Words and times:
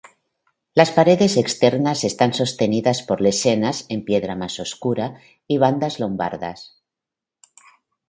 Las 0.73 0.89
paredes 0.89 1.37
externas 1.37 2.03
están 2.03 2.33
sostenidas 2.33 3.03
por 3.03 3.21
lesenas 3.21 3.85
en 3.87 4.03
piedra 4.03 4.35
más 4.35 4.59
oscura 4.59 5.21
y 5.47 5.59
bandas 5.59 5.99
lombardas. 5.99 6.81